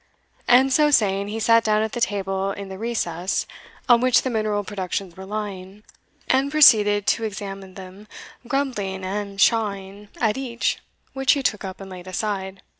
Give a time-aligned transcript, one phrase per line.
[0.47, 3.45] And so saying, he sat down at the table in the recess,
[3.87, 5.83] on which the mineral productions were lying,
[6.27, 8.07] and proceeded to examine them,
[8.47, 10.79] grumbling and pshawing at each
[11.13, 12.63] which he took up and laid aside.